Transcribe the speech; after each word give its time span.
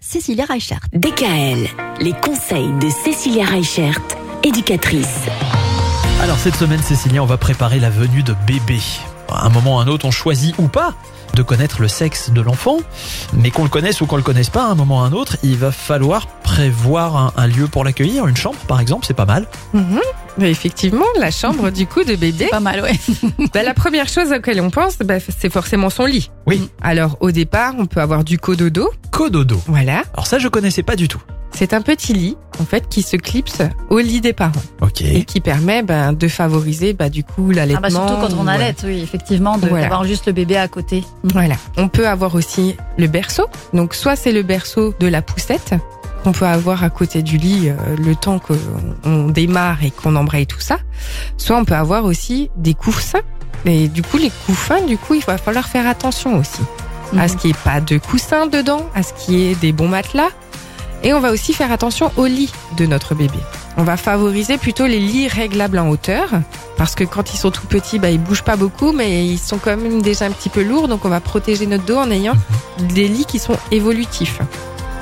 Cécilia 0.00 0.44
Reichert. 0.44 0.80
DKL, 0.92 1.68
les 2.00 2.12
conseils 2.12 2.70
de 2.80 2.88
Cécilia 2.88 3.44
Reichert, 3.44 4.00
éducatrice. 4.42 5.26
Alors 6.20 6.38
cette 6.38 6.56
semaine, 6.56 6.82
Cécilia, 6.82 7.22
on 7.22 7.26
va 7.26 7.36
préparer 7.36 7.80
la 7.80 7.90
venue 7.90 8.22
de 8.22 8.34
bébé. 8.46 8.80
À 9.28 9.46
un 9.46 9.48
moment 9.48 9.76
ou 9.76 9.78
à 9.80 9.82
un 9.82 9.88
autre, 9.88 10.06
on 10.06 10.10
choisit 10.10 10.54
ou 10.58 10.68
pas 10.68 10.94
de 11.34 11.42
connaître 11.42 11.82
le 11.82 11.88
sexe 11.88 12.30
de 12.30 12.40
l'enfant, 12.40 12.78
mais 13.34 13.50
qu'on 13.50 13.64
le 13.64 13.68
connaisse 13.68 14.00
ou 14.00 14.06
qu'on 14.06 14.16
le 14.16 14.22
connaisse 14.22 14.48
pas, 14.48 14.64
à 14.64 14.68
un 14.68 14.74
moment 14.74 15.00
ou 15.00 15.04
à 15.04 15.06
un 15.06 15.12
autre, 15.12 15.36
il 15.42 15.56
va 15.56 15.70
falloir 15.70 16.26
prévoir 16.26 17.16
un, 17.16 17.32
un 17.36 17.46
lieu 17.46 17.66
pour 17.66 17.84
l'accueillir, 17.84 18.26
une 18.26 18.36
chambre 18.36 18.58
par 18.66 18.80
exemple, 18.80 19.04
c'est 19.06 19.14
pas 19.14 19.26
mal. 19.26 19.46
Mhm. 19.74 20.00
Mais 20.38 20.50
effectivement, 20.50 21.04
la 21.18 21.30
chambre 21.30 21.70
du 21.70 21.86
coup 21.86 22.04
de 22.04 22.14
bébé. 22.14 22.48
Pas 22.50 22.60
mal, 22.60 22.80
ouais. 22.82 22.98
Bah, 23.52 23.62
la 23.62 23.74
première 23.74 24.08
chose 24.08 24.28
à 24.28 24.36
laquelle 24.36 24.60
on 24.60 24.70
pense, 24.70 24.98
bah, 24.98 25.14
c'est 25.20 25.50
forcément 25.50 25.90
son 25.90 26.04
lit. 26.04 26.30
Oui. 26.46 26.70
Alors 26.82 27.16
au 27.20 27.30
départ, 27.30 27.74
on 27.78 27.86
peut 27.86 28.00
avoir 28.00 28.24
du 28.24 28.38
cododo. 28.38 28.90
Cododo. 29.16 29.58
Voilà. 29.66 30.02
Alors 30.12 30.26
ça, 30.26 30.38
je 30.38 30.46
connaissais 30.48 30.82
pas 30.82 30.94
du 30.94 31.08
tout. 31.08 31.22
C'est 31.52 31.72
un 31.72 31.80
petit 31.80 32.12
lit 32.12 32.36
en 32.60 32.66
fait 32.66 32.86
qui 32.86 33.00
se 33.00 33.16
clipse 33.16 33.62
au 33.88 33.98
lit 33.98 34.20
des 34.20 34.34
parents 34.34 34.52
Ok. 34.82 35.00
et 35.00 35.24
qui 35.24 35.40
permet 35.40 35.82
ben, 35.82 36.12
de 36.12 36.28
favoriser 36.28 36.92
bah, 36.92 37.08
du 37.08 37.24
coup 37.24 37.50
l'allaitement. 37.50 37.80
Ah 37.82 37.88
bah 37.88 37.90
surtout 37.90 38.14
quand 38.34 38.42
on 38.42 38.46
allait, 38.46 38.74
oui, 38.84 39.00
effectivement, 39.02 39.56
de- 39.56 39.68
Voilà. 39.68 39.84
d'avoir 39.84 40.04
juste 40.04 40.26
le 40.26 40.32
bébé 40.32 40.58
à 40.58 40.68
côté. 40.68 41.02
Voilà. 41.22 41.54
On 41.78 41.88
peut 41.88 42.06
avoir 42.06 42.34
aussi 42.34 42.76
le 42.98 43.06
berceau. 43.06 43.46
Donc 43.72 43.94
soit 43.94 44.16
c'est 44.16 44.32
le 44.32 44.42
berceau 44.42 44.92
de 45.00 45.06
la 45.06 45.22
poussette 45.22 45.72
qu'on 46.22 46.32
peut 46.32 46.44
avoir 46.44 46.84
à 46.84 46.90
côté 46.90 47.22
du 47.22 47.38
lit 47.38 47.70
euh, 47.70 47.74
le 47.96 48.14
temps 48.16 48.38
qu'on 48.38 48.58
on 49.04 49.28
démarre 49.28 49.82
et 49.82 49.92
qu'on 49.92 50.14
embraye 50.14 50.46
tout 50.46 50.60
ça. 50.60 50.76
Soit 51.38 51.56
on 51.56 51.64
peut 51.64 51.74
avoir 51.76 52.04
aussi 52.04 52.50
des 52.56 52.74
coussins. 52.74 53.20
Et 53.64 53.88
du 53.88 54.02
coup 54.02 54.18
les 54.18 54.30
coussins, 54.44 54.82
du 54.86 54.98
coup 54.98 55.14
il 55.14 55.24
va 55.24 55.38
falloir 55.38 55.66
faire 55.66 55.88
attention 55.88 56.36
aussi 56.38 56.60
à 57.18 57.28
ce 57.28 57.36
qu'il 57.36 57.50
n'y 57.50 57.56
ait 57.56 57.62
pas 57.64 57.80
de 57.80 57.98
coussins 57.98 58.46
dedans, 58.46 58.88
à 58.94 59.02
ce 59.02 59.12
qu'il 59.12 59.34
y 59.34 59.50
ait 59.50 59.54
des 59.54 59.72
bons 59.72 59.88
matelas. 59.88 60.30
Et 61.02 61.12
on 61.12 61.20
va 61.20 61.30
aussi 61.30 61.52
faire 61.52 61.72
attention 61.72 62.10
au 62.16 62.26
lit 62.26 62.52
de 62.76 62.86
notre 62.86 63.14
bébé. 63.14 63.38
On 63.76 63.84
va 63.84 63.96
favoriser 63.96 64.56
plutôt 64.56 64.86
les 64.86 64.98
lits 64.98 65.28
réglables 65.28 65.78
en 65.78 65.88
hauteur, 65.88 66.30
parce 66.78 66.94
que 66.94 67.04
quand 67.04 67.34
ils 67.34 67.36
sont 67.36 67.50
tout 67.50 67.66
petits, 67.66 67.98
bah, 67.98 68.10
ils 68.10 68.20
bougent 68.20 68.42
pas 68.42 68.56
beaucoup, 68.56 68.92
mais 68.92 69.26
ils 69.26 69.38
sont 69.38 69.58
quand 69.58 69.76
même 69.76 70.00
déjà 70.00 70.24
un 70.24 70.30
petit 70.30 70.48
peu 70.48 70.62
lourds, 70.62 70.88
donc 70.88 71.04
on 71.04 71.10
va 71.10 71.20
protéger 71.20 71.66
notre 71.66 71.84
dos 71.84 71.98
en 71.98 72.10
ayant 72.10 72.34
des 72.78 73.06
lits 73.06 73.26
qui 73.26 73.38
sont 73.38 73.56
évolutifs. 73.70 74.40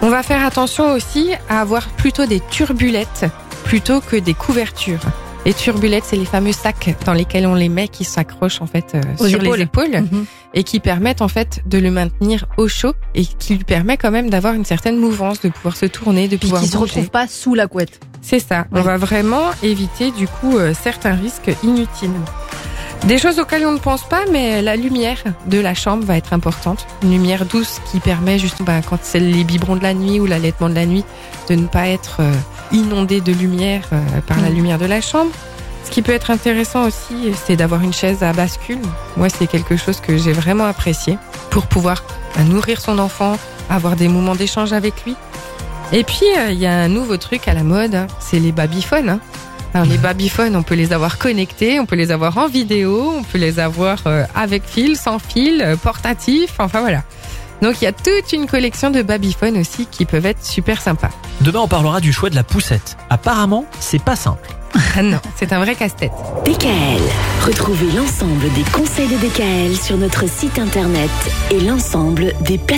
On 0.02 0.10
va 0.10 0.22
faire 0.22 0.44
attention 0.44 0.92
aussi 0.92 1.30
à 1.48 1.60
avoir 1.60 1.86
plutôt 1.88 2.26
des 2.26 2.40
turbulettes 2.40 3.26
plutôt 3.64 4.00
que 4.00 4.16
des 4.16 4.34
couvertures. 4.34 5.00
Les 5.46 5.52
turbulettes, 5.52 6.04
c'est 6.06 6.16
les 6.16 6.24
fameux 6.24 6.52
sacs 6.52 6.96
dans 7.04 7.12
lesquels 7.12 7.46
on 7.46 7.54
les 7.54 7.68
met 7.68 7.88
qui 7.88 8.04
s'accrochent 8.04 8.62
en 8.62 8.66
fait 8.66 8.94
euh, 8.94 9.02
sur 9.28 9.42
épaules. 9.42 9.56
les 9.58 9.62
épaules 9.64 10.00
Mhm. 10.10 10.24
et 10.54 10.62
qui 10.64 10.80
permettent 10.80 11.20
en 11.20 11.28
fait 11.28 11.60
de 11.66 11.76
le 11.78 11.90
maintenir 11.90 12.46
au 12.56 12.66
chaud 12.66 12.94
et 13.14 13.24
qui 13.26 13.56
lui 13.56 13.64
permet 13.64 13.96
quand 13.98 14.10
même 14.10 14.30
d'avoir 14.30 14.54
une 14.54 14.64
certaine 14.64 14.96
mouvance, 14.98 15.40
de 15.42 15.50
pouvoir 15.50 15.76
se 15.76 15.84
tourner, 15.86 16.28
de 16.28 16.36
Puis 16.36 16.46
pouvoir 16.48 16.62
qui 16.62 16.68
se 16.68 16.78
retrouve 16.78 17.10
pas 17.10 17.26
sous 17.28 17.54
la 17.54 17.66
couette. 17.66 18.00
C'est 18.22 18.38
ça. 18.38 18.60
Ouais. 18.72 18.80
On 18.80 18.82
va 18.82 18.96
vraiment 18.96 19.50
éviter 19.62 20.10
du 20.12 20.26
coup 20.26 20.56
euh, 20.56 20.72
certains 20.80 21.14
risques 21.14 21.50
inutiles. 21.62 22.08
Des 23.06 23.18
choses 23.18 23.38
auxquelles 23.38 23.66
on 23.66 23.72
ne 23.72 23.78
pense 23.78 24.02
pas, 24.04 24.24
mais 24.32 24.62
la 24.62 24.76
lumière 24.76 25.18
de 25.46 25.60
la 25.60 25.74
chambre 25.74 26.04
va 26.06 26.16
être 26.16 26.32
importante. 26.32 26.86
Une 27.02 27.10
lumière 27.12 27.44
douce 27.44 27.80
qui 27.90 28.00
permet 28.00 28.38
juste, 28.38 28.62
bah, 28.62 28.80
quand 28.88 28.98
c'est 29.02 29.20
les 29.20 29.44
biberons 29.44 29.76
de 29.76 29.82
la 29.82 29.92
nuit 29.92 30.20
ou 30.20 30.26
l'allaitement 30.26 30.70
de 30.70 30.74
la 30.74 30.86
nuit, 30.86 31.04
de 31.50 31.54
ne 31.54 31.66
pas 31.66 31.86
être 31.88 32.16
euh, 32.20 32.32
inondé 32.72 33.20
de 33.20 33.32
lumière 33.32 33.82
euh, 33.92 34.00
par 34.26 34.40
la 34.40 34.48
Mm. 34.48 34.54
lumière 34.54 34.78
de 34.78 34.86
la 34.86 35.02
chambre. 35.02 35.30
Ce 35.84 35.90
qui 35.90 36.00
peut 36.00 36.12
être 36.12 36.30
intéressant 36.30 36.84
aussi, 36.86 37.32
c'est 37.44 37.56
d'avoir 37.56 37.82
une 37.82 37.92
chaise 37.92 38.22
à 38.22 38.32
bascule. 38.32 38.78
Moi, 39.18 39.28
c'est 39.28 39.46
quelque 39.48 39.76
chose 39.76 40.00
que 40.00 40.16
j'ai 40.16 40.32
vraiment 40.32 40.64
apprécié 40.64 41.18
pour 41.50 41.66
pouvoir 41.66 42.04
bah, 42.34 42.42
nourrir 42.44 42.80
son 42.80 42.98
enfant, 42.98 43.36
avoir 43.68 43.96
des 43.96 44.08
moments 44.08 44.34
d'échange 44.34 44.72
avec 44.72 45.04
lui. 45.04 45.14
Et 45.92 46.04
puis, 46.04 46.24
euh, 46.38 46.52
il 46.52 46.58
y 46.58 46.64
a 46.66 46.72
un 46.72 46.88
nouveau 46.88 47.18
truc 47.18 47.48
à 47.48 47.52
la 47.52 47.64
mode, 47.64 47.94
hein, 47.94 48.06
c'est 48.18 48.38
les 48.40 48.50
babyphones. 48.50 49.10
hein. 49.10 49.20
Alors, 49.74 49.88
les 49.88 49.98
babyphones, 49.98 50.54
on 50.54 50.62
peut 50.62 50.76
les 50.76 50.92
avoir 50.92 51.18
connectés, 51.18 51.80
on 51.80 51.86
peut 51.86 51.96
les 51.96 52.12
avoir 52.12 52.38
en 52.38 52.46
vidéo, 52.46 53.12
on 53.18 53.24
peut 53.24 53.38
les 53.38 53.58
avoir 53.58 53.98
euh, 54.06 54.24
avec 54.32 54.62
fil, 54.64 54.96
sans 54.96 55.18
fil, 55.18 55.60
euh, 55.62 55.74
portatif, 55.74 56.54
enfin 56.60 56.80
voilà. 56.80 57.02
Donc, 57.60 57.82
il 57.82 57.84
y 57.84 57.88
a 57.88 57.92
toute 57.92 58.32
une 58.32 58.46
collection 58.46 58.92
de 58.92 59.02
babyphones 59.02 59.58
aussi 59.58 59.86
qui 59.86 60.04
peuvent 60.04 60.26
être 60.26 60.44
super 60.44 60.80
sympas. 60.80 61.10
Demain, 61.40 61.58
on 61.58 61.66
parlera 61.66 62.00
du 62.00 62.12
choix 62.12 62.30
de 62.30 62.36
la 62.36 62.44
poussette. 62.44 62.96
Apparemment, 63.10 63.64
c'est 63.80 64.00
pas 64.00 64.14
simple. 64.14 64.48
Ah 64.96 65.02
non, 65.02 65.18
c'est 65.34 65.52
un 65.52 65.58
vrai 65.58 65.74
casse-tête. 65.74 66.12
DKL, 66.44 67.02
retrouvez 67.44 67.90
l'ensemble 67.96 68.52
des 68.54 68.62
conseils 68.70 69.08
de 69.08 69.16
DKL 69.16 69.76
sur 69.76 69.96
notre 69.96 70.28
site 70.28 70.60
internet 70.60 71.10
et 71.50 71.58
l'ensemble 71.58 72.32
des 72.42 72.58
plateformes. 72.58 72.74